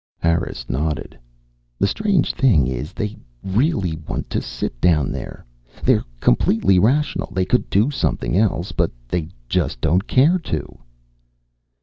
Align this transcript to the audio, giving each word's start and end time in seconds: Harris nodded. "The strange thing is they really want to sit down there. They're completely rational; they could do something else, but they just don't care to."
Harris 0.17 0.67
nodded. 0.67 1.15
"The 1.77 1.85
strange 1.85 2.33
thing 2.33 2.65
is 2.65 2.91
they 2.91 3.15
really 3.43 3.97
want 4.07 4.31
to 4.31 4.41
sit 4.41 4.81
down 4.81 5.11
there. 5.11 5.45
They're 5.83 6.03
completely 6.19 6.79
rational; 6.79 7.29
they 7.35 7.45
could 7.45 7.69
do 7.69 7.91
something 7.91 8.35
else, 8.35 8.71
but 8.71 8.89
they 9.09 9.29
just 9.47 9.79
don't 9.79 10.07
care 10.07 10.39
to." 10.39 10.79